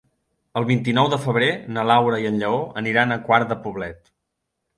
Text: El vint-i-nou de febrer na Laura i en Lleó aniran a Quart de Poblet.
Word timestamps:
El 0.61 0.63
vint-i-nou 0.69 1.09
de 1.13 1.19
febrer 1.25 1.49
na 1.75 1.83
Laura 1.89 2.23
i 2.25 2.25
en 2.31 2.41
Lleó 2.45 2.57
aniran 2.83 3.19
a 3.19 3.19
Quart 3.29 3.53
de 3.53 3.59
Poblet. 3.69 4.13